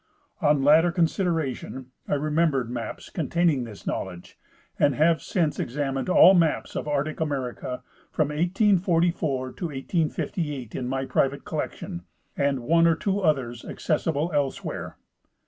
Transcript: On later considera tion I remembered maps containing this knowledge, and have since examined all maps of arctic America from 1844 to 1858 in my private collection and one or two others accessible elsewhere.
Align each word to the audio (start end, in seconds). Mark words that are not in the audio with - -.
On 0.41 0.63
later 0.63 0.91
considera 0.91 1.55
tion 1.55 1.91
I 2.07 2.15
remembered 2.15 2.71
maps 2.71 3.11
containing 3.11 3.65
this 3.65 3.85
knowledge, 3.85 4.35
and 4.79 4.95
have 4.95 5.21
since 5.21 5.59
examined 5.59 6.09
all 6.09 6.33
maps 6.33 6.75
of 6.75 6.87
arctic 6.87 7.19
America 7.19 7.83
from 8.09 8.29
1844 8.29 9.51
to 9.51 9.65
1858 9.65 10.73
in 10.73 10.87
my 10.87 11.05
private 11.05 11.45
collection 11.45 12.05
and 12.35 12.61
one 12.61 12.87
or 12.87 12.95
two 12.95 13.19
others 13.19 13.63
accessible 13.63 14.31
elsewhere. 14.33 14.97